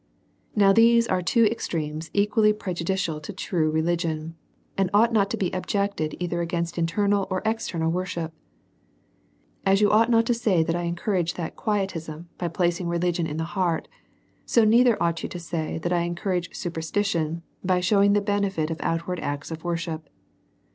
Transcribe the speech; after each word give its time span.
Now 0.55 0.73
these 0.73 1.05
are 1.07 1.21
two 1.21 1.45
extremes 1.45 2.09
equally 2.11 2.53
prejudicial 2.53 3.19
to 3.21 3.31
true 3.31 3.69
religion; 3.69 4.33
and 4.75 4.89
ought 4.95 5.13
not 5.13 5.29
to 5.29 5.37
be 5.37 5.51
objected 5.51 6.15
either 6.19 6.41
against 6.41 6.79
internal 6.79 7.27
or 7.29 7.43
external 7.45 7.91
worship. 7.91 8.33
As 9.63 9.79
you 9.79 9.91
ought 9.91 10.09
not 10.09 10.25
to 10.25 10.33
say, 10.33 10.63
that 10.63 10.75
I 10.75 10.85
encourage 10.89 11.35
that 11.35 11.55
quietism, 11.55 12.29
by 12.39 12.47
placing 12.47 12.87
religion 12.87 13.27
in 13.27 13.37
the 13.37 13.43
heart; 13.53 13.87
so 14.43 14.65
neither 14.65 14.97
ought 15.03 15.21
you 15.21 15.29
to 15.29 15.39
say, 15.39 15.77
that 15.77 15.93
I 15.93 15.99
encourage 16.01 16.55
superstition, 16.55 17.43
by 17.63 17.79
shewing 17.79 18.13
the 18.13 18.21
benefit 18.21 18.71
of 18.71 18.77
outward 18.81 19.19
acts 19.19 19.51
of 19.51 19.63
worship. 19.63 20.09